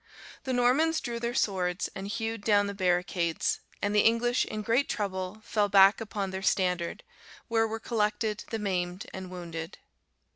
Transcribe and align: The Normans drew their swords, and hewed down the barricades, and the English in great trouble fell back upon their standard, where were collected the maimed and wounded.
The 0.45 0.51
Normans 0.53 0.99
drew 0.99 1.19
their 1.19 1.35
swords, 1.35 1.87
and 1.93 2.07
hewed 2.07 2.43
down 2.43 2.65
the 2.65 2.73
barricades, 2.73 3.59
and 3.83 3.93
the 3.93 3.99
English 3.99 4.45
in 4.45 4.63
great 4.63 4.89
trouble 4.89 5.41
fell 5.45 5.69
back 5.69 6.01
upon 6.01 6.31
their 6.31 6.41
standard, 6.41 7.03
where 7.49 7.67
were 7.67 7.79
collected 7.79 8.43
the 8.49 8.57
maimed 8.57 9.05
and 9.13 9.29
wounded. 9.29 9.77